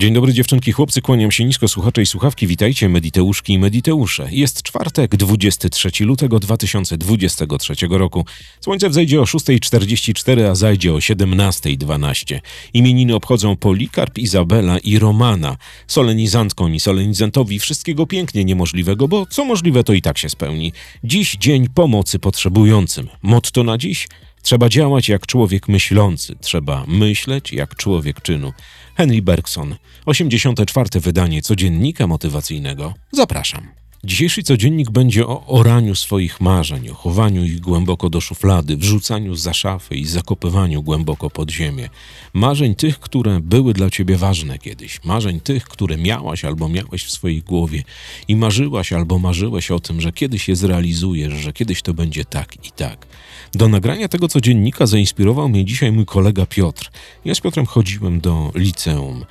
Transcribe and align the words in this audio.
Dzień 0.00 0.14
dobry 0.14 0.32
dziewczynki, 0.32 0.72
chłopcy, 0.72 1.02
kłaniam 1.02 1.30
się 1.30 1.44
nisko, 1.44 1.68
słuchacze 1.68 2.02
i 2.02 2.06
słuchawki, 2.06 2.46
witajcie 2.46 2.88
Mediteuszki 2.88 3.52
i 3.52 3.58
Mediteusze. 3.58 4.28
Jest 4.30 4.62
czwartek, 4.62 5.16
23 5.16 6.04
lutego 6.04 6.40
2023 6.40 7.74
roku. 7.90 8.24
Słońce 8.60 8.88
wzejdzie 8.88 9.20
o 9.20 9.24
6.44, 9.24 10.50
a 10.50 10.54
zajdzie 10.54 10.94
o 10.94 10.96
17.12. 10.96 12.40
Imieniny 12.74 13.14
obchodzą 13.14 13.56
Polikarp, 13.56 14.18
Izabela 14.18 14.78
i 14.78 14.98
Romana. 14.98 15.56
Solenizantką 15.86 16.68
i 16.68 16.80
solenizantowi 16.80 17.58
wszystkiego 17.58 18.06
pięknie 18.06 18.44
niemożliwego, 18.44 19.08
bo 19.08 19.26
co 19.26 19.44
możliwe 19.44 19.84
to 19.84 19.92
i 19.92 20.02
tak 20.02 20.18
się 20.18 20.28
spełni. 20.28 20.72
Dziś 21.04 21.36
dzień 21.36 21.68
pomocy 21.68 22.18
potrzebującym. 22.18 23.08
Motto 23.22 23.64
na 23.64 23.78
dziś? 23.78 24.08
Trzeba 24.42 24.68
działać 24.68 25.08
jak 25.08 25.26
człowiek 25.26 25.68
myślący, 25.68 26.36
trzeba 26.40 26.84
myśleć 26.86 27.52
jak 27.52 27.76
człowiek 27.76 28.22
czynu. 28.22 28.52
Henry 28.94 29.22
Bergson, 29.22 29.76
84. 30.06 31.00
wydanie 31.00 31.42
codziennika 31.42 32.06
motywacyjnego. 32.06 32.94
Zapraszam. 33.12 33.79
Dzisiejszy 34.04 34.42
codziennik 34.42 34.90
będzie 34.90 35.26
o 35.26 35.46
oraniu 35.46 35.94
swoich 35.94 36.40
marzeń, 36.40 36.88
o 36.88 36.94
chowaniu 36.94 37.44
ich 37.44 37.60
głęboko 37.60 38.10
do 38.10 38.20
szuflady, 38.20 38.76
wrzucaniu 38.76 39.34
za 39.34 39.54
szafy 39.54 39.96
i 39.96 40.04
zakopywaniu 40.04 40.82
głęboko 40.82 41.30
pod 41.30 41.50
ziemię. 41.50 41.88
Marzeń 42.34 42.74
tych, 42.74 43.00
które 43.00 43.40
były 43.40 43.72
dla 43.72 43.90
ciebie 43.90 44.16
ważne 44.16 44.58
kiedyś, 44.58 45.04
marzeń 45.04 45.40
tych, 45.40 45.64
które 45.64 45.96
miałaś 45.96 46.44
albo 46.44 46.68
miałeś 46.68 47.04
w 47.04 47.10
swojej 47.10 47.42
głowie 47.42 47.82
i 48.28 48.36
marzyłaś 48.36 48.92
albo 48.92 49.18
marzyłeś 49.18 49.70
o 49.70 49.80
tym, 49.80 50.00
że 50.00 50.12
kiedyś 50.12 50.48
je 50.48 50.56
zrealizujesz, 50.56 51.32
że 51.32 51.52
kiedyś 51.52 51.82
to 51.82 51.94
będzie 51.94 52.24
tak 52.24 52.66
i 52.66 52.70
tak. 52.70 53.06
Do 53.52 53.68
nagrania 53.68 54.08
tego 54.08 54.28
codziennika 54.28 54.86
zainspirował 54.86 55.48
mnie 55.48 55.64
dzisiaj 55.64 55.92
mój 55.92 56.06
kolega 56.06 56.46
Piotr. 56.46 56.90
Ja 57.24 57.34
z 57.34 57.40
Piotrem 57.40 57.66
chodziłem 57.66 58.20
do 58.20 58.52
liceum. 58.54 59.24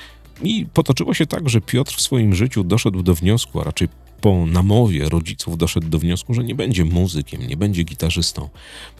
I 0.43 0.65
potoczyło 0.73 1.13
się 1.13 1.25
tak, 1.25 1.49
że 1.49 1.61
Piotr 1.61 1.95
w 1.95 2.01
swoim 2.01 2.35
życiu 2.35 2.63
doszedł 2.63 3.03
do 3.03 3.15
wniosku, 3.15 3.61
a 3.61 3.63
raczej 3.63 3.87
po 4.21 4.45
namowie 4.45 5.09
rodziców 5.09 5.57
doszedł 5.57 5.89
do 5.89 5.99
wniosku, 5.99 6.33
że 6.33 6.43
nie 6.43 6.55
będzie 6.55 6.85
muzykiem, 6.85 7.47
nie 7.47 7.57
będzie 7.57 7.83
gitarzystą, 7.83 8.49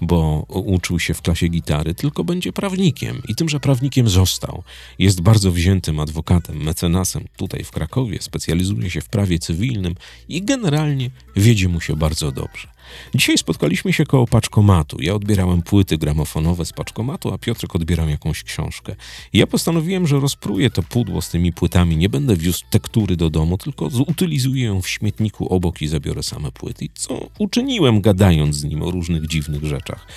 bo 0.02 0.45
uczył 0.48 1.00
się 1.00 1.14
w 1.14 1.22
klasie 1.22 1.48
gitary, 1.48 1.95
tylko 1.95 2.23
będzie 2.23 2.53
prawnikiem. 2.53 3.22
I 3.28 3.36
tymże 3.36 3.59
prawnikiem 3.59 4.09
został. 4.09 4.64
Jest 5.00 5.22
bardzo 5.22 5.52
wziętym 5.52 6.00
adwokatem, 6.00 6.64
mecenasem 6.64 7.26
tutaj 7.38 7.64
w 7.64 7.72
Krakowie, 7.72 8.22
specjalizuje 8.22 8.89
się 8.89 9.02
w 9.02 9.09
prawie 9.09 9.39
cywilnym 9.39 9.95
i 10.30 10.42
generalnie 10.42 11.09
wiedzie 11.36 11.67
mu 11.67 11.81
się 11.81 11.95
bardzo 11.95 12.31
dobrze. 12.31 12.79
Dzisiaj 13.16 13.38
spotkaliśmy 13.38 13.94
się 13.94 14.06
koło 14.06 14.28
paczkomatu. 14.28 14.98
Ja 15.02 15.14
odbierałem 15.14 15.62
płyty 15.62 15.98
gramofonowe 15.98 16.66
z 16.66 16.73
paczkomatu, 16.73 17.34
a 17.34 17.38
Piotrek 17.38 17.76
odbierał 17.76 18.09
jakąś 18.09 18.44
książkę. 18.44 18.95
Ja 19.34 19.48
postanowiłem, 19.48 20.08
że 20.08 20.20
rozpruję 20.20 20.70
to 20.70 20.84
pudło 20.84 21.22
z 21.22 21.30
tymi 21.30 21.54
płytami. 21.54 21.98
Nie 21.98 22.10
będę 22.10 22.36
wiózł 22.36 22.66
tektury 22.70 23.16
do 23.16 23.30
domu, 23.30 23.58
tylko 23.58 23.90
zutylizuję 23.90 24.66
ją 24.66 24.82
w 24.82 24.90
śmietniku 24.90 25.54
obok 25.54 25.82
i 25.82 25.88
zabiorę 25.88 26.23
same 26.23 26.52
płyty. 26.52 26.86
I 26.86 26.90
co 26.94 27.30
uczyniłem, 27.40 28.02
gadając 28.02 28.56
z 28.56 28.64
nim 28.64 28.82
o 28.82 28.92
różnych 28.92 29.28
dziwnych 29.28 29.66
rzeczach. 29.66 30.08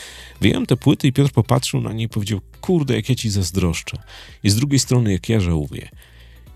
Wyjąłem 0.40 0.66
te 0.66 0.76
płyty 0.76 1.08
i 1.08 1.12
Piotr 1.12 1.32
popatrzył 1.32 1.80
na 1.80 1.92
nie 1.92 2.04
i 2.04 2.08
powiedział: 2.08 2.40
Kurde, 2.60 2.94
jak 2.94 3.08
ja 3.08 3.14
ci 3.14 3.30
zazdroszczę. 3.30 3.98
I 4.44 4.50
z 4.50 4.56
drugiej 4.56 4.78
strony, 4.78 5.12
jak 5.12 5.28
ja 5.28 5.40
żałuję. 5.40 5.88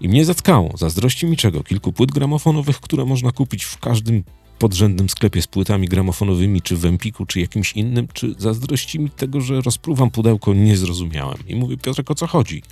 I 0.01 0.09
mnie 0.09 0.25
zatkało. 0.25 0.77
Zazdrości 0.77 1.27
mi 1.27 1.37
czego? 1.37 1.63
Kilku 1.63 1.93
płyt 1.93 2.13
gramofonowych, 2.13 2.81
które 2.81 3.05
można 3.05 3.33
kupić 3.33 3.65
w 3.65 3.79
każdym 3.79 4.25
podrzędnym 4.59 5.09
sklepie 5.09 5.43
z 5.43 5.47
płytami 5.47 5.89
gramofonowymi, 5.89 6.63
czy 6.63 6.77
w 6.77 6.85
Empiku, 6.85 7.27
czy 7.27 7.41
jakimś 7.41 7.73
innym, 7.73 8.09
czy 8.13 8.35
zazdrości 8.39 9.01
mi 9.01 9.11
tego, 9.11 9.41
że 9.41 9.61
rozpruwam 9.61 10.11
pudełko, 10.11 10.55
nie 10.55 10.77
zrozumiałem. 10.77 11.39
I 11.49 11.57
mówię, 11.57 11.77
Piotrek, 11.77 12.11
o 12.11 12.15
co 12.15 12.27
chodzi? 12.27 12.63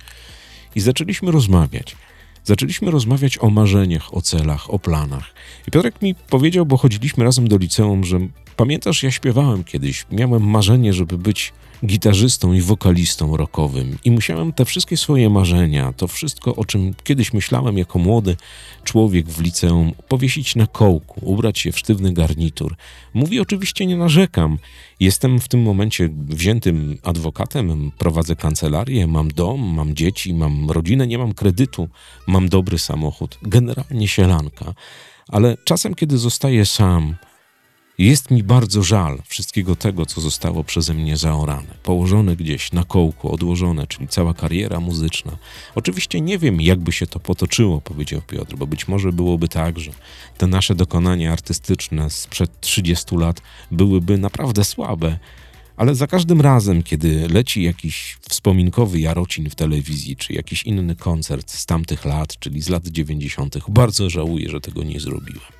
I 0.75 0.79
zaczęliśmy 0.79 1.31
rozmawiać. 1.31 1.95
Zaczęliśmy 2.43 2.91
rozmawiać 2.91 3.37
o 3.37 3.49
marzeniach, 3.49 4.13
o 4.13 4.21
celach, 4.21 4.73
o 4.73 4.79
planach. 4.79 5.33
I 5.67 5.71
Piotrek 5.71 6.01
mi 6.01 6.15
powiedział, 6.15 6.65
bo 6.65 6.77
chodziliśmy 6.77 7.23
razem 7.23 7.47
do 7.47 7.57
liceum, 7.57 8.03
że 8.03 8.19
pamiętasz, 8.55 9.03
ja 9.03 9.11
śpiewałem 9.11 9.63
kiedyś, 9.63 10.05
miałem 10.11 10.49
marzenie, 10.49 10.93
żeby 10.93 11.17
być 11.17 11.53
gitarzystą 11.85 12.53
i 12.53 12.61
wokalistą 12.61 13.37
rockowym 13.37 13.97
i 14.05 14.11
musiałem 14.11 14.53
te 14.53 14.65
wszystkie 14.65 14.97
swoje 14.97 15.29
marzenia, 15.29 15.93
to 15.93 16.07
wszystko, 16.07 16.55
o 16.55 16.65
czym 16.65 16.93
kiedyś 17.03 17.33
myślałem 17.33 17.77
jako 17.77 17.99
młody 17.99 18.35
człowiek 18.83 19.27
w 19.27 19.41
liceum, 19.41 19.91
powiesić 20.07 20.55
na 20.55 20.67
kołku, 20.67 21.19
ubrać 21.21 21.59
się 21.59 21.71
w 21.71 21.79
sztywny 21.79 22.13
garnitur. 22.13 22.75
Mówi 23.13 23.39
oczywiście 23.39 23.85
nie 23.85 23.97
narzekam. 23.97 24.57
Jestem 24.99 25.39
w 25.39 25.47
tym 25.47 25.61
momencie 25.61 26.09
wziętym 26.27 26.97
adwokatem, 27.03 27.91
prowadzę 27.97 28.35
kancelarię, 28.35 29.07
mam 29.07 29.27
dom, 29.31 29.61
mam 29.61 29.95
dzieci, 29.95 30.33
mam 30.33 30.71
rodzinę, 30.71 31.07
nie 31.07 31.17
mam 31.17 31.33
kredytu, 31.33 31.89
mam 32.27 32.49
dobry 32.49 32.77
samochód, 32.77 33.37
generalnie 33.41 34.07
sielanka. 34.07 34.73
Ale 35.27 35.57
czasem, 35.63 35.95
kiedy 35.95 36.17
zostaję 36.17 36.65
sam, 36.65 37.15
jest 37.97 38.31
mi 38.31 38.43
bardzo 38.43 38.83
żal 38.83 39.21
wszystkiego 39.25 39.75
tego, 39.75 40.05
co 40.05 40.21
zostało 40.21 40.63
przeze 40.63 40.93
mnie 40.93 41.17
zaorane, 41.17 41.73
położone 41.83 42.35
gdzieś 42.35 42.71
na 42.71 42.83
kołku, 42.83 43.31
odłożone, 43.31 43.87
czyli 43.87 44.07
cała 44.07 44.33
kariera 44.33 44.79
muzyczna. 44.79 45.37
Oczywiście 45.75 46.21
nie 46.21 46.37
wiem, 46.37 46.61
jakby 46.61 46.91
się 46.91 47.07
to 47.07 47.19
potoczyło, 47.19 47.81
powiedział 47.81 48.21
Piotr, 48.27 48.55
bo 48.55 48.67
być 48.67 48.87
może 48.87 49.11
byłoby 49.11 49.47
tak, 49.47 49.79
że 49.79 49.91
te 50.37 50.47
nasze 50.47 50.75
dokonania 50.75 51.33
artystyczne 51.33 52.09
sprzed 52.09 52.61
30 52.61 53.15
lat 53.15 53.41
byłyby 53.71 54.17
naprawdę 54.17 54.63
słabe, 54.63 55.19
ale 55.77 55.95
za 55.95 56.07
każdym 56.07 56.41
razem, 56.41 56.83
kiedy 56.83 57.27
leci 57.27 57.63
jakiś 57.63 58.17
wspominkowy 58.29 58.99
Jarocin 58.99 59.49
w 59.49 59.55
telewizji, 59.55 60.15
czy 60.15 60.33
jakiś 60.33 60.63
inny 60.63 60.95
koncert 60.95 61.51
z 61.51 61.65
tamtych 61.65 62.05
lat, 62.05 62.39
czyli 62.39 62.61
z 62.61 62.69
lat 62.69 62.87
90., 62.87 63.57
bardzo 63.69 64.09
żałuję, 64.09 64.49
że 64.49 64.61
tego 64.61 64.83
nie 64.83 64.99
zrobiłem. 64.99 65.54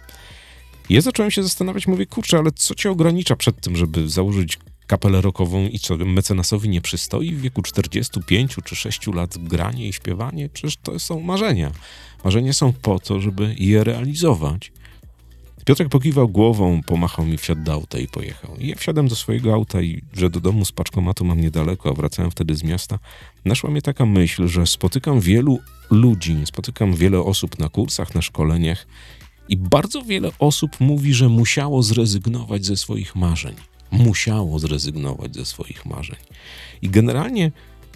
Ja 0.89 1.01
zacząłem 1.01 1.31
się 1.31 1.43
zastanawiać, 1.43 1.87
mówię, 1.87 2.05
kurczę, 2.05 2.37
ale 2.37 2.51
co 2.51 2.75
cię 2.75 2.91
ogranicza 2.91 3.35
przed 3.35 3.61
tym, 3.61 3.75
żeby 3.75 4.09
założyć 4.09 4.59
kapelę 4.87 5.21
rockową 5.21 5.67
i 5.67 5.79
co, 5.79 5.97
mecenasowi 5.97 6.69
nie 6.69 6.81
przystoi 6.81 7.31
w 7.31 7.41
wieku 7.41 7.61
45 7.61 8.55
czy 8.65 8.75
6 8.75 9.07
lat 9.07 9.37
granie 9.37 9.87
i 9.87 9.93
śpiewanie? 9.93 10.49
Przecież 10.49 10.77
to 10.77 10.99
są 10.99 11.19
marzenia. 11.19 11.71
Marzenia 12.23 12.53
są 12.53 12.73
po 12.73 12.99
to, 12.99 13.21
żeby 13.21 13.55
je 13.59 13.83
realizować. 13.83 14.71
Piotrek 15.65 15.89
pokiwał 15.89 16.29
głową, 16.29 16.81
pomachał 16.85 17.25
mi, 17.25 17.37
wsiadł 17.37 17.63
do 17.63 17.73
auta 17.73 17.99
i 17.99 18.07
pojechał. 18.07 18.55
I 18.57 18.67
ja 18.67 18.75
wsiadłem 18.75 19.07
do 19.07 19.15
swojego 19.15 19.53
auta 19.53 19.81
i 19.81 20.01
że 20.13 20.29
do 20.29 20.39
domu 20.39 20.65
z 20.65 20.71
paczkomatu 20.71 21.25
mam 21.25 21.41
niedaleko, 21.41 21.89
a 21.89 21.93
wracałem 21.93 22.31
wtedy 22.31 22.55
z 22.55 22.63
miasta, 22.63 22.99
naszła 23.45 23.71
mnie 23.71 23.81
taka 23.81 24.05
myśl, 24.05 24.47
że 24.47 24.67
spotykam 24.67 25.19
wielu 25.19 25.59
ludzi, 25.91 26.37
spotykam 26.45 26.93
wiele 26.93 27.19
osób 27.19 27.59
na 27.59 27.69
kursach, 27.69 28.15
na 28.15 28.21
szkoleniach 28.21 28.87
i 29.49 29.57
bardzo 29.57 30.01
wiele 30.01 30.31
osób 30.39 30.79
mówi, 30.79 31.13
że 31.13 31.29
musiało 31.29 31.83
zrezygnować 31.83 32.65
ze 32.65 32.77
swoich 32.77 33.15
marzeń. 33.15 33.55
Musiało 33.91 34.59
zrezygnować 34.59 35.35
ze 35.35 35.45
swoich 35.45 35.85
marzeń. 35.85 36.17
I 36.81 36.89
generalnie 36.89 37.51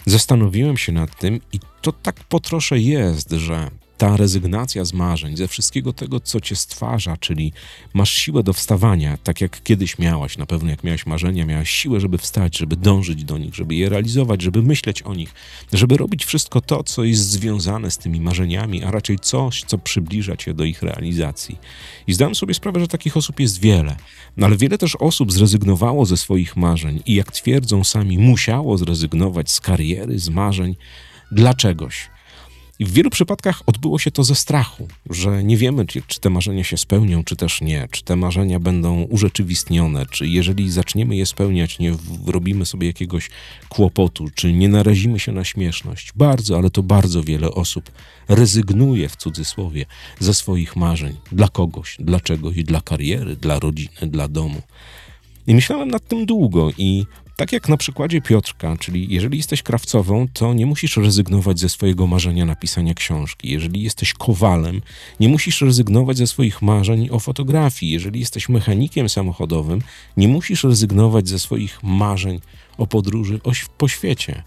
zastanowiłem 0.06 0.76
się 0.76 0.92
nad 0.92 1.18
tym, 1.18 1.40
i 1.52 1.60
to 1.82 1.92
tak 1.92 2.24
po 2.24 2.40
trosze 2.40 2.78
jest, 2.78 3.30
że 3.30 3.70
ta 4.00 4.16
rezygnacja 4.16 4.84
z 4.84 4.92
marzeń, 4.92 5.36
ze 5.36 5.48
wszystkiego 5.48 5.92
tego, 5.92 6.20
co 6.20 6.40
cię 6.40 6.56
stwarza, 6.56 7.16
czyli 7.16 7.52
masz 7.94 8.10
siłę 8.14 8.42
do 8.42 8.52
wstawania, 8.52 9.16
tak 9.16 9.40
jak 9.40 9.62
kiedyś 9.62 9.98
miałaś, 9.98 10.38
na 10.38 10.46
pewno 10.46 10.70
jak 10.70 10.84
miałaś 10.84 11.06
marzenia, 11.06 11.46
miałaś 11.46 11.70
siłę, 11.70 12.00
żeby 12.00 12.18
wstać, 12.18 12.58
żeby 12.58 12.76
dążyć 12.76 13.24
do 13.24 13.38
nich, 13.38 13.54
żeby 13.54 13.74
je 13.74 13.88
realizować, 13.88 14.42
żeby 14.42 14.62
myśleć 14.62 15.02
o 15.02 15.14
nich, 15.14 15.34
żeby 15.72 15.96
robić 15.96 16.24
wszystko 16.24 16.60
to, 16.60 16.84
co 16.84 17.04
jest 17.04 17.30
związane 17.30 17.90
z 17.90 17.98
tymi 17.98 18.20
marzeniami, 18.20 18.84
a 18.84 18.90
raczej 18.90 19.18
coś, 19.18 19.64
co 19.64 19.78
przybliża 19.78 20.36
cię 20.36 20.54
do 20.54 20.64
ich 20.64 20.82
realizacji. 20.82 21.58
I 22.06 22.12
zdałem 22.12 22.34
sobie 22.34 22.54
sprawę, 22.54 22.80
że 22.80 22.88
takich 22.88 23.16
osób 23.16 23.40
jest 23.40 23.60
wiele, 23.60 23.96
no 24.36 24.46
ale 24.46 24.56
wiele 24.56 24.78
też 24.78 24.96
osób 24.96 25.32
zrezygnowało 25.32 26.06
ze 26.06 26.16
swoich 26.16 26.56
marzeń 26.56 27.02
i 27.06 27.14
jak 27.14 27.32
twierdzą 27.32 27.84
sami, 27.84 28.18
musiało 28.18 28.78
zrezygnować 28.78 29.50
z 29.50 29.60
kariery, 29.60 30.18
z 30.18 30.28
marzeń 30.28 30.76
dla 31.32 31.54
czegoś 31.54 32.10
i 32.80 32.84
w 32.84 32.92
wielu 32.92 33.10
przypadkach 33.10 33.62
odbyło 33.66 33.98
się 33.98 34.10
to 34.10 34.24
ze 34.24 34.34
strachu, 34.34 34.88
że 35.10 35.44
nie 35.44 35.56
wiemy, 35.56 35.86
czy, 35.86 36.20
te 36.20 36.30
marzenia 36.30 36.64
się 36.64 36.76
spełnią, 36.76 37.24
czy 37.24 37.36
też 37.36 37.60
nie, 37.60 37.88
czy 37.90 38.04
te 38.04 38.16
marzenia 38.16 38.60
będą 38.60 39.02
urzeczywistnione, 39.02 40.06
czy 40.06 40.26
jeżeli 40.26 40.70
zaczniemy 40.70 41.16
je 41.16 41.26
spełniać, 41.26 41.78
nie 41.78 41.94
robimy 42.26 42.66
sobie 42.66 42.86
jakiegoś 42.86 43.30
kłopotu, 43.68 44.28
czy 44.34 44.52
nie 44.52 44.68
narazimy 44.68 45.18
się 45.18 45.32
na 45.32 45.44
śmieszność. 45.44 46.12
Bardzo, 46.16 46.58
ale 46.58 46.70
to 46.70 46.82
bardzo 46.82 47.22
wiele 47.22 47.50
osób 47.50 47.90
rezygnuje 48.28 49.08
w 49.08 49.16
cudzysłowie 49.16 49.86
ze 50.18 50.34
swoich 50.34 50.76
marzeń 50.76 51.16
dla 51.32 51.48
kogoś, 51.48 51.96
dlaczego 51.98 52.50
i 52.50 52.64
dla 52.64 52.80
kariery, 52.80 53.36
dla 53.36 53.58
rodziny, 53.58 54.06
dla 54.06 54.28
domu. 54.28 54.62
I 55.46 55.54
myślałem 55.54 55.88
nad 55.88 56.08
tym 56.08 56.26
długo 56.26 56.70
i 56.78 57.06
Tak 57.40 57.52
jak 57.52 57.68
na 57.68 57.76
przykładzie 57.76 58.20
Piotrka, 58.20 58.76
czyli 58.76 59.14
jeżeli 59.14 59.36
jesteś 59.36 59.62
krawcową, 59.62 60.28
to 60.32 60.54
nie 60.54 60.66
musisz 60.66 60.96
rezygnować 60.96 61.58
ze 61.58 61.68
swojego 61.68 62.06
marzenia 62.06 62.44
napisania 62.44 62.94
książki. 62.94 63.50
Jeżeli 63.50 63.82
jesteś 63.82 64.14
kowalem, 64.14 64.82
nie 65.20 65.28
musisz 65.28 65.60
rezygnować 65.60 66.18
ze 66.18 66.26
swoich 66.26 66.62
marzeń 66.62 67.08
o 67.10 67.18
fotografii. 67.18 67.92
Jeżeli 67.92 68.20
jesteś 68.20 68.48
mechanikiem 68.48 69.08
samochodowym, 69.08 69.82
nie 70.16 70.28
musisz 70.28 70.64
rezygnować 70.64 71.28
ze 71.28 71.38
swoich 71.38 71.82
marzeń 71.82 72.40
o 72.78 72.86
podróży 72.86 73.40
po 73.78 73.88
świecie. 73.88 74.42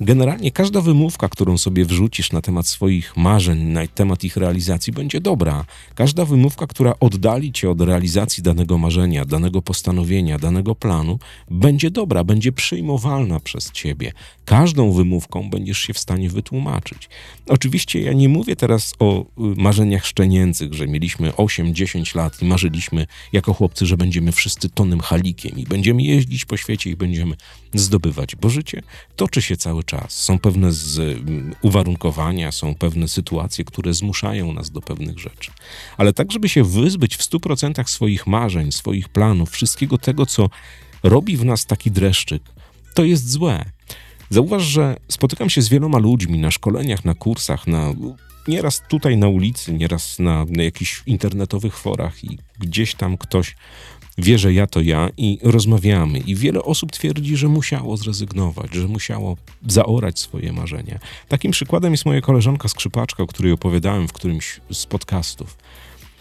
Generalnie 0.00 0.50
każda 0.50 0.80
wymówka, 0.80 1.28
którą 1.28 1.58
sobie 1.58 1.84
wrzucisz 1.84 2.32
na 2.32 2.40
temat 2.40 2.66
swoich 2.66 3.16
marzeń, 3.16 3.58
na 3.58 3.86
temat 3.86 4.24
ich 4.24 4.36
realizacji, 4.36 4.92
będzie 4.92 5.20
dobra. 5.20 5.64
Każda 5.94 6.24
wymówka, 6.24 6.66
która 6.66 6.94
oddali 7.00 7.52
cię 7.52 7.70
od 7.70 7.80
realizacji 7.80 8.42
danego 8.42 8.78
marzenia, 8.78 9.24
danego 9.24 9.62
postanowienia, 9.62 10.38
danego 10.38 10.74
planu, 10.74 11.18
będzie 11.50 11.90
dobra, 11.90 12.24
będzie 12.24 12.52
przyjmowalna 12.52 13.40
przez 13.40 13.72
ciebie. 13.72 14.12
Każdą 14.44 14.92
wymówką 14.92 15.50
będziesz 15.50 15.78
się 15.78 15.92
w 15.92 15.98
stanie 15.98 16.30
wytłumaczyć. 16.30 17.08
Oczywiście 17.48 18.00
ja 18.00 18.12
nie 18.12 18.28
mówię 18.28 18.56
teraz 18.56 18.94
o 18.98 19.22
y, 19.22 19.26
marzeniach 19.38 20.06
szczenięcych, 20.06 20.74
że 20.74 20.86
mieliśmy 20.86 21.30
8-10 21.30 22.16
lat 22.16 22.42
i 22.42 22.44
marzyliśmy 22.44 23.06
jako 23.32 23.54
chłopcy, 23.54 23.86
że 23.86 23.96
będziemy 23.96 24.32
wszyscy 24.32 24.68
tonym 24.68 25.00
halikiem 25.00 25.58
i 25.58 25.64
będziemy 25.64 26.02
jeździć 26.02 26.44
po 26.44 26.56
świecie 26.56 26.90
i 26.90 26.96
będziemy 26.96 27.36
zdobywać, 27.74 28.36
bo 28.36 28.50
życie 28.50 28.82
toczy 29.16 29.42
się 29.42 29.56
cały 29.56 29.84
czas. 29.88 30.12
Są 30.12 30.38
pewne 30.38 30.72
z, 30.72 30.98
mm, 30.98 31.54
uwarunkowania, 31.62 32.52
są 32.52 32.74
pewne 32.74 33.08
sytuacje, 33.08 33.64
które 33.64 33.94
zmuszają 33.94 34.52
nas 34.52 34.70
do 34.70 34.80
pewnych 34.80 35.18
rzeczy. 35.18 35.50
Ale 35.96 36.12
tak, 36.12 36.32
żeby 36.32 36.48
się 36.48 36.64
wyzbyć 36.64 37.16
w 37.16 37.22
100% 37.22 37.88
swoich 37.88 38.26
marzeń, 38.26 38.72
swoich 38.72 39.08
planów, 39.08 39.50
wszystkiego 39.50 39.98
tego, 39.98 40.26
co 40.26 40.50
robi 41.02 41.36
w 41.36 41.44
nas 41.44 41.66
taki 41.66 41.90
dreszczyk, 41.90 42.42
to 42.94 43.04
jest 43.04 43.30
złe. 43.30 43.64
Zauważ, 44.30 44.62
że 44.62 44.96
spotykam 45.08 45.50
się 45.50 45.62
z 45.62 45.68
wieloma 45.68 45.98
ludźmi 45.98 46.38
na 46.38 46.50
szkoleniach, 46.50 47.04
na 47.04 47.14
kursach, 47.14 47.66
na 47.66 47.94
nieraz 48.48 48.82
tutaj 48.88 49.16
na 49.16 49.28
ulicy, 49.28 49.72
nieraz 49.72 50.18
na, 50.18 50.44
na 50.48 50.62
jakichś 50.62 51.02
internetowych 51.06 51.76
forach 51.76 52.24
i 52.24 52.38
gdzieś 52.58 52.94
tam 52.94 53.16
ktoś 53.16 53.56
wie, 54.18 54.38
że 54.38 54.52
ja 54.52 54.66
to 54.66 54.80
ja 54.80 55.08
i 55.16 55.38
rozmawiamy. 55.42 56.18
I 56.18 56.34
wiele 56.34 56.62
osób 56.62 56.92
twierdzi, 56.92 57.36
że 57.36 57.48
musiało 57.48 57.96
zrezygnować, 57.96 58.74
że 58.74 58.88
musiało 58.88 59.36
zaorać 59.66 60.18
swoje 60.18 60.52
marzenia. 60.52 60.98
Takim 61.28 61.52
przykładem 61.52 61.92
jest 61.92 62.06
moja 62.06 62.20
koleżanka 62.20 62.68
skrzypaczka, 62.68 63.22
o 63.22 63.26
której 63.26 63.52
opowiadałem 63.52 64.08
w 64.08 64.12
którymś 64.12 64.60
z 64.70 64.86
podcastów. 64.86 65.56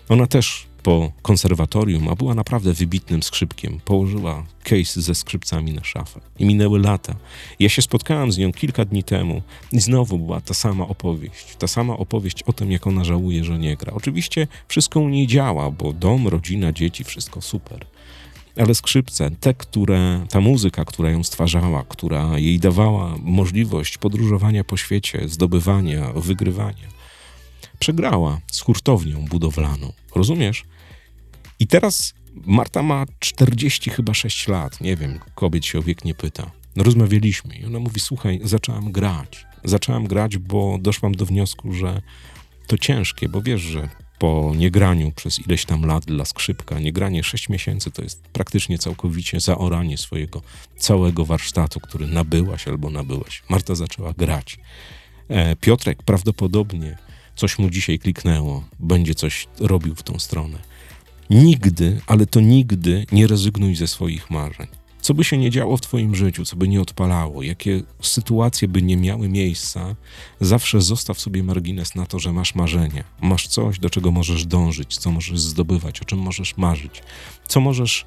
Ona 0.09 0.27
też 0.27 0.66
po 0.87 1.11
konserwatorium, 1.21 2.07
a 2.07 2.15
była 2.15 2.35
naprawdę 2.35 2.73
wybitnym 2.73 3.23
skrzypkiem, 3.23 3.79
położyła 3.85 4.43
case 4.63 5.01
ze 5.01 5.15
skrzypcami 5.15 5.73
na 5.73 5.83
szafę. 5.83 6.19
I 6.39 6.45
minęły 6.45 6.79
lata. 6.79 7.15
Ja 7.59 7.69
się 7.69 7.81
spotkałem 7.81 8.31
z 8.31 8.37
nią 8.37 8.53
kilka 8.53 8.85
dni 8.85 9.03
temu 9.03 9.41
i 9.71 9.79
znowu 9.79 10.19
była 10.19 10.41
ta 10.41 10.53
sama 10.53 10.87
opowieść. 10.87 11.55
Ta 11.59 11.67
sama 11.67 11.97
opowieść 11.97 12.43
o 12.43 12.53
tym, 12.53 12.71
jak 12.71 12.87
ona 12.87 13.03
żałuje, 13.03 13.43
że 13.43 13.59
nie 13.59 13.75
gra. 13.75 13.93
Oczywiście 13.93 14.47
wszystko 14.67 14.99
u 14.99 15.09
niej 15.09 15.27
działa, 15.27 15.71
bo 15.71 15.93
dom, 15.93 16.27
rodzina, 16.27 16.71
dzieci, 16.71 17.03
wszystko 17.03 17.41
super. 17.41 17.85
Ale 18.57 18.75
skrzypce, 18.75 19.31
te, 19.39 19.53
które, 19.53 20.25
ta 20.29 20.41
muzyka, 20.41 20.85
która 20.85 21.09
ją 21.09 21.23
stwarzała, 21.23 21.83
która 21.89 22.39
jej 22.39 22.59
dawała 22.59 23.15
możliwość 23.21 23.97
podróżowania 23.97 24.63
po 24.63 24.77
świecie, 24.77 25.29
zdobywania, 25.29 26.11
wygrywania, 26.15 26.96
przegrała 27.79 28.39
z 28.51 28.61
hurtownią 28.61 29.25
budowlaną. 29.25 29.93
Rozumiesz? 30.15 30.63
I 31.59 31.67
teraz 31.67 32.13
Marta 32.45 32.83
ma 32.83 33.05
40 33.19 33.89
chyba 33.89 34.13
6 34.13 34.47
lat, 34.47 34.81
nie 34.81 34.95
wiem, 34.95 35.19
kobiet 35.35 35.65
się 35.65 35.79
o 35.79 35.81
wiek 35.81 36.05
nie 36.05 36.13
pyta. 36.13 36.51
No 36.75 36.83
rozmawialiśmy 36.83 37.55
i 37.55 37.65
ona 37.65 37.79
mówi, 37.79 37.99
słuchaj, 37.99 38.39
zaczęłam 38.43 38.91
grać. 38.91 39.45
Zaczęłam 39.63 40.07
grać, 40.07 40.37
bo 40.37 40.77
doszłam 40.81 41.15
do 41.15 41.25
wniosku, 41.25 41.73
że 41.73 42.01
to 42.67 42.77
ciężkie, 42.77 43.29
bo 43.29 43.41
wiesz, 43.41 43.61
że 43.61 43.89
po 44.19 44.53
niegraniu 44.55 45.11
przez 45.11 45.39
ileś 45.39 45.65
tam 45.65 45.85
lat 45.85 46.05
dla 46.05 46.25
skrzypka, 46.25 46.79
niegranie 46.79 47.23
6 47.23 47.49
miesięcy 47.49 47.91
to 47.91 48.01
jest 48.01 48.21
praktycznie 48.27 48.77
całkowicie 48.77 49.39
zaoranie 49.39 49.97
swojego 49.97 50.41
całego 50.77 51.25
warsztatu, 51.25 51.79
który 51.79 52.07
nabyłaś 52.07 52.67
albo 52.67 52.89
nabyłeś. 52.89 53.43
Marta 53.49 53.75
zaczęła 53.75 54.13
grać. 54.13 54.59
E, 55.29 55.55
Piotrek 55.55 56.03
prawdopodobnie 56.03 56.97
coś 57.37 57.59
mu 57.59 57.69
dzisiaj 57.69 57.99
kliknęło, 57.99 58.63
będzie 58.79 59.15
coś 59.15 59.47
robił 59.59 59.95
w 59.95 60.03
tą 60.03 60.19
stronę. 60.19 60.57
Nigdy, 61.29 62.01
ale 62.07 62.25
to 62.25 62.39
nigdy 62.39 63.05
nie 63.11 63.27
rezygnuj 63.27 63.75
ze 63.75 63.87
swoich 63.87 64.29
marzeń. 64.29 64.67
Co 65.01 65.13
by 65.13 65.23
się 65.23 65.37
nie 65.37 65.51
działo 65.51 65.77
w 65.77 65.81
Twoim 65.81 66.15
życiu, 66.15 66.45
co 66.45 66.55
by 66.55 66.67
nie 66.67 66.81
odpalało, 66.81 67.43
jakie 67.43 67.83
sytuacje 68.01 68.67
by 68.67 68.81
nie 68.81 68.97
miały 68.97 69.29
miejsca, 69.29 69.95
zawsze 70.41 70.81
zostaw 70.81 71.19
sobie 71.19 71.43
margines 71.43 71.95
na 71.95 72.05
to, 72.05 72.19
że 72.19 72.33
masz 72.33 72.55
marzenia. 72.55 73.03
Masz 73.21 73.47
coś, 73.47 73.79
do 73.79 73.89
czego 73.89 74.11
możesz 74.11 74.45
dążyć, 74.45 74.97
co 74.97 75.11
możesz 75.11 75.39
zdobywać, 75.39 76.01
o 76.01 76.05
czym 76.05 76.19
możesz 76.19 76.57
marzyć, 76.57 77.03
co 77.47 77.59
możesz 77.59 78.05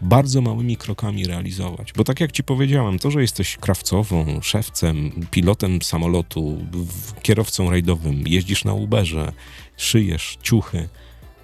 bardzo 0.00 0.40
małymi 0.40 0.76
krokami 0.76 1.24
realizować. 1.24 1.92
Bo 1.92 2.04
tak 2.04 2.20
jak 2.20 2.32
Ci 2.32 2.44
powiedziałem, 2.44 2.98
to, 2.98 3.10
że 3.10 3.20
jesteś 3.20 3.56
krawcową, 3.56 4.40
szewcem, 4.42 5.26
pilotem 5.30 5.82
samolotu, 5.82 6.58
kierowcą 7.22 7.70
rajdowym, 7.70 8.24
jeździsz 8.26 8.64
na 8.64 8.72
Uberze, 8.74 9.32
szyjesz 9.76 10.38
ciuchy, 10.42 10.88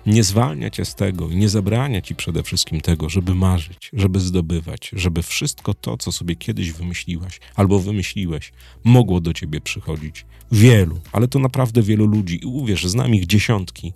nie 0.07 0.23
zwalnia 0.25 0.71
cię 0.71 0.85
z 0.85 0.95
tego 0.95 1.29
i 1.29 1.37
nie 1.37 1.49
zabrania 1.49 2.01
ci 2.01 2.15
przede 2.15 2.43
wszystkim 2.43 2.81
tego, 2.81 3.09
żeby 3.09 3.35
marzyć, 3.35 3.91
żeby 3.93 4.21
zdobywać, 4.21 4.91
żeby 4.93 5.23
wszystko 5.23 5.75
to, 5.75 5.97
co 5.97 6.13
sobie 6.13 6.37
kiedyś 6.37 6.73
wymyśliłaś 6.73 7.41
albo 7.55 7.79
wymyśliłeś, 7.79 8.53
mogło 8.85 9.21
do 9.21 9.33
ciebie 9.33 9.61
przychodzić. 9.61 10.27
Wielu, 10.53 11.01
ale 11.13 11.29
to 11.29 11.39
naprawdę 11.39 11.83
wielu 11.83 12.07
ludzi 12.07 12.41
i 12.43 12.47
uwierz, 12.47 12.87
znam 12.87 13.15
ich 13.15 13.27
dziesiątki, 13.27 13.93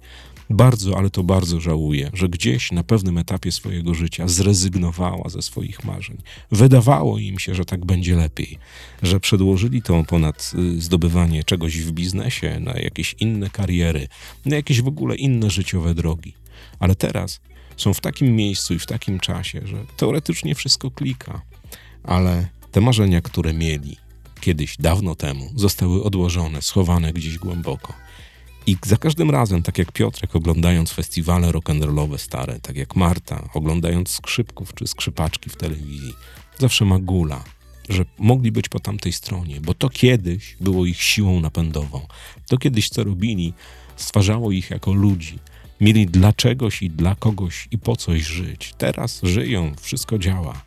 bardzo, 0.50 0.98
ale 0.98 1.10
to 1.10 1.22
bardzo 1.22 1.60
żałuję, 1.60 2.10
że 2.14 2.28
gdzieś 2.28 2.72
na 2.72 2.84
pewnym 2.84 3.18
etapie 3.18 3.52
swojego 3.52 3.94
życia 3.94 4.28
zrezygnowała 4.28 5.28
ze 5.28 5.42
swoich 5.42 5.84
marzeń. 5.84 6.16
Wydawało 6.50 7.18
im 7.18 7.38
się, 7.38 7.54
że 7.54 7.64
tak 7.64 7.84
będzie 7.84 8.16
lepiej, 8.16 8.58
że 9.02 9.20
przedłożyli 9.20 9.82
to 9.82 10.04
ponad 10.04 10.52
y, 10.58 10.80
zdobywanie 10.80 11.44
czegoś 11.44 11.78
w 11.78 11.92
biznesie, 11.92 12.60
na 12.60 12.72
jakieś 12.72 13.14
inne 13.20 13.50
kariery, 13.50 14.08
na 14.44 14.56
jakieś 14.56 14.82
w 14.82 14.88
ogóle 14.88 15.16
inne 15.16 15.50
życiowe 15.50 15.94
drogi. 15.94 16.34
Ale 16.78 16.94
teraz 16.94 17.40
są 17.76 17.94
w 17.94 18.00
takim 18.00 18.36
miejscu 18.36 18.74
i 18.74 18.78
w 18.78 18.86
takim 18.86 19.20
czasie, 19.20 19.66
że 19.66 19.76
teoretycznie 19.96 20.54
wszystko 20.54 20.90
klika, 20.90 21.42
ale 22.04 22.48
te 22.72 22.80
marzenia, 22.80 23.20
które 23.20 23.52
mieli 23.52 23.96
kiedyś, 24.40 24.76
dawno 24.76 25.14
temu, 25.14 25.50
zostały 25.54 26.02
odłożone, 26.02 26.62
schowane 26.62 27.12
gdzieś 27.12 27.38
głęboko. 27.38 27.92
I 28.68 28.76
za 28.86 28.96
każdym 28.96 29.30
razem, 29.30 29.62
tak 29.62 29.78
jak 29.78 29.92
Piotrek 29.92 30.36
oglądając 30.36 30.90
festiwale 30.90 31.48
rock'n'rollowe 31.48 32.18
stare, 32.18 32.60
tak 32.60 32.76
jak 32.76 32.96
Marta 32.96 33.48
oglądając 33.54 34.08
skrzypków 34.08 34.74
czy 34.74 34.86
skrzypaczki 34.86 35.50
w 35.50 35.56
telewizji, 35.56 36.14
zawsze 36.58 36.84
ma 36.84 36.98
gula, 36.98 37.44
że 37.88 38.04
mogli 38.18 38.52
być 38.52 38.68
po 38.68 38.80
tamtej 38.80 39.12
stronie, 39.12 39.60
bo 39.60 39.74
to 39.74 39.88
kiedyś 39.88 40.56
było 40.60 40.86
ich 40.86 41.02
siłą 41.02 41.40
napędową. 41.40 42.06
To 42.48 42.58
kiedyś 42.58 42.88
co 42.88 43.04
robili, 43.04 43.54
stwarzało 43.96 44.52
ich 44.52 44.70
jako 44.70 44.92
ludzi. 44.92 45.38
Mieli 45.80 46.06
dla 46.06 46.32
czegoś 46.32 46.82
i 46.82 46.90
dla 46.90 47.14
kogoś 47.14 47.68
i 47.70 47.78
po 47.78 47.96
coś 47.96 48.22
żyć. 48.22 48.74
Teraz 48.78 49.20
żyją, 49.22 49.74
wszystko 49.80 50.18
działa, 50.18 50.62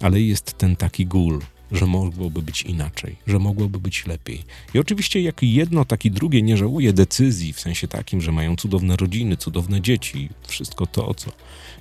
ale 0.00 0.20
jest 0.20 0.58
ten 0.58 0.76
taki 0.76 1.06
gól, 1.06 1.40
że 1.72 1.86
mogłoby 1.86 2.42
być 2.42 2.62
inaczej, 2.62 3.16
że 3.26 3.38
mogłoby 3.38 3.78
być 3.78 4.06
lepiej. 4.06 4.44
I 4.74 4.78
oczywiście, 4.78 5.20
jak 5.22 5.42
jedno, 5.42 5.84
tak 5.84 6.04
i 6.04 6.10
drugie 6.10 6.42
nie 6.42 6.56
żałuje 6.56 6.92
decyzji, 6.92 7.52
w 7.52 7.60
sensie 7.60 7.88
takim, 7.88 8.20
że 8.20 8.32
mają 8.32 8.56
cudowne 8.56 8.96
rodziny, 8.96 9.36
cudowne 9.36 9.80
dzieci, 9.80 10.28
wszystko 10.46 10.86
to, 10.86 11.14
co 11.14 11.30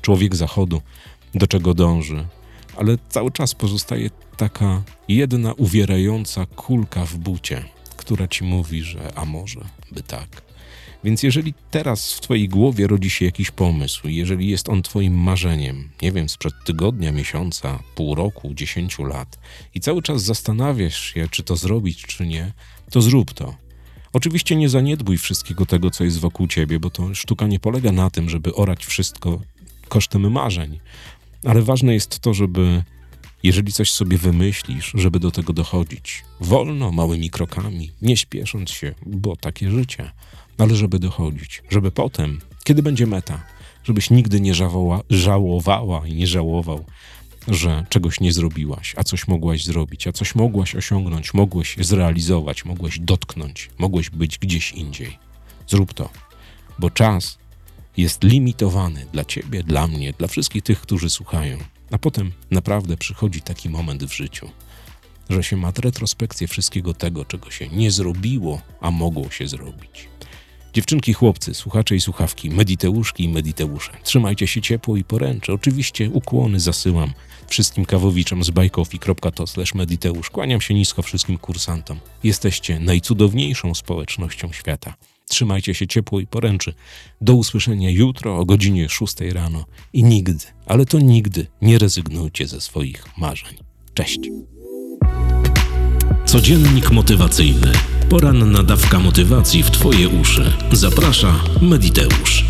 człowiek 0.02 0.36
zachodu, 0.36 0.82
do 1.36 1.48
czego 1.48 1.74
dąży. 1.74 2.26
Ale 2.78 2.98
cały 3.10 3.32
czas 3.32 3.56
pozostaje 3.56 4.10
taka 4.38 4.84
jedna 5.08 5.54
uwierająca 5.54 6.46
kulka 6.46 7.06
w 7.06 7.18
bucie, 7.18 7.66
która 7.98 8.28
ci 8.28 8.44
mówi, 8.44 8.84
że 8.84 9.12
a 9.16 9.26
może 9.26 9.62
by 9.92 10.04
tak. 10.04 10.42
Więc 11.06 11.24
jeżeli 11.24 11.54
teraz 11.72 12.14
w 12.14 12.22
Twojej 12.22 12.50
głowie 12.50 12.88
rodzi 12.88 13.10
się 13.10 13.26
jakiś 13.26 13.52
pomysł, 13.52 14.08
jeżeli 14.08 14.48
jest 14.48 14.70
on 14.70 14.82
Twoim 14.82 15.14
marzeniem, 15.14 15.90
nie 16.02 16.12
wiem, 16.12 16.30
sprzed 16.30 16.54
tygodnia, 16.66 17.12
miesiąca, 17.12 17.80
pół 17.96 18.16
roku, 18.16 18.54
dziesięciu 18.54 19.04
lat, 19.04 19.40
i 19.76 19.80
cały 19.80 20.02
czas 20.02 20.24
zastanawiasz 20.24 21.14
się, 21.14 21.28
czy 21.32 21.44
to 21.44 21.56
zrobić, 21.56 22.06
czy 22.06 22.28
nie, 22.28 22.54
to 22.90 23.02
zrób 23.02 23.34
to. 23.34 23.56
Oczywiście 24.14 24.56
nie 24.56 24.70
zaniedbuj 24.70 25.18
wszystkiego 25.18 25.66
tego, 25.66 25.92
co 25.92 26.04
jest 26.04 26.20
wokół 26.20 26.48
ciebie, 26.48 26.80
bo 26.80 26.90
to 26.90 27.16
sztuka 27.16 27.48
nie 27.48 27.60
polega 27.60 27.92
na 27.92 28.10
tym, 28.10 28.30
żeby 28.30 28.56
orać 28.56 28.86
wszystko 28.86 29.42
kosztem 29.88 30.32
marzeń, 30.32 30.80
ale 31.44 31.62
ważne 31.62 31.94
jest 31.94 32.20
to, 32.20 32.34
żeby 32.34 32.84
jeżeli 33.44 33.74
coś 33.74 33.92
sobie 33.92 34.18
wymyślisz, 34.18 34.92
żeby 34.96 35.20
do 35.20 35.32
tego 35.32 35.54
dochodzić. 35.54 36.24
Wolno, 36.40 36.92
małymi 36.92 37.30
krokami, 37.30 37.92
nie 38.02 38.18
śpiesząc 38.18 38.72
się, 38.72 38.96
bo 39.06 39.36
takie 39.36 39.72
życie 39.72 40.12
ale 40.58 40.76
żeby 40.76 41.00
dochodzić, 41.00 41.64
żeby 41.70 41.92
potem, 41.92 42.42
kiedy 42.64 42.84
będzie 42.84 43.08
meta, 43.08 43.44
żebyś 43.84 44.10
nigdy 44.10 44.42
nie 44.42 44.54
żałowa, 44.54 45.02
żałowała 45.10 46.08
i 46.08 46.14
nie 46.14 46.28
żałował 46.28 46.86
że 47.48 47.86
czegoś 47.90 48.20
nie 48.20 48.34
zrobiłaś, 48.34 48.94
a 48.98 49.04
coś 49.04 49.28
mogłaś 49.28 49.66
zrobić, 49.66 50.08
a 50.08 50.12
coś 50.12 50.36
mogłaś 50.36 50.76
osiągnąć, 50.76 51.34
mogłeś 51.34 51.76
zrealizować, 51.80 52.66
mogłeś 52.66 53.00
dotknąć, 53.00 53.70
mogłeś 53.78 54.10
być 54.10 54.40
gdzieś 54.40 54.72
indziej. 54.72 55.18
Zrób 55.68 55.94
to, 55.94 56.10
bo 56.80 56.90
czas 56.90 57.38
jest 57.98 58.24
limitowany 58.24 59.06
dla 59.14 59.26
ciebie, 59.26 59.64
dla 59.64 59.88
mnie, 59.88 60.14
dla 60.14 60.28
wszystkich 60.28 60.64
tych, 60.64 60.82
którzy 60.82 61.10
słuchają. 61.10 61.58
A 61.92 61.98
potem 61.98 62.32
naprawdę 62.52 62.98
przychodzi 62.98 63.42
taki 63.42 63.70
moment 63.70 64.04
w 64.04 64.14
życiu, 64.14 64.50
że 65.30 65.44
się 65.44 65.58
ma 65.58 65.72
retrospekcję 65.78 66.48
wszystkiego 66.48 66.94
tego, 66.94 67.26
czego 67.26 67.52
się 67.52 67.68
nie 67.68 67.92
zrobiło, 67.92 68.62
a 68.82 68.92
mogło 68.92 69.30
się 69.30 69.48
zrobić. 69.48 70.15
Dziewczynki, 70.76 71.14
chłopcy, 71.14 71.54
słuchacze 71.54 71.96
i 71.96 72.02
słuchawki, 72.02 72.50
mediteuszki 72.50 73.24
i 73.24 73.30
mediteusze, 73.30 73.92
trzymajcie 74.04 74.48
się 74.48 74.62
ciepło 74.62 74.98
i 74.98 75.04
poręcze. 75.04 75.54
Oczywiście 75.54 76.10
ukłony 76.10 76.60
zasyłam 76.60 77.14
wszystkim 77.48 77.86
kawowiczom 77.86 78.44
z 78.44 78.50
bajkofi.to 78.50 79.46
mediteusz. 79.76 80.30
Kłaniam 80.30 80.62
się 80.62 80.74
nisko 80.74 81.02
wszystkim 81.02 81.38
kursantom. 81.38 82.00
Jesteście 82.24 82.80
najcudowniejszą 82.80 83.76
społecznością 83.76 84.52
świata. 84.52 84.94
Trzymajcie 85.28 85.74
się 85.74 85.88
ciepło 85.88 86.20
i 86.20 86.28
poręczy. 86.28 86.74
Do 87.22 87.34
usłyszenia 87.34 87.90
jutro 87.90 88.38
o 88.38 88.46
godzinie 88.46 88.90
6 88.90 89.16
rano 89.34 89.66
i 89.94 90.04
nigdy, 90.04 90.46
ale 90.66 90.86
to 90.86 91.00
nigdy 91.00 91.48
nie 91.62 91.78
rezygnujcie 91.78 92.48
ze 92.48 92.62
swoich 92.62 93.18
marzeń. 93.18 93.58
Cześć! 93.94 94.20
Codziennik 96.26 96.92
motywacyjny. 96.92 97.72
Poranna 98.10 98.64
dawka 98.64 99.00
motywacji 99.00 99.64
w 99.64 99.72
Twoje 99.72 100.10
uszy. 100.10 100.54
Zaprasza 100.72 101.36
Mediteusz. 101.62 102.46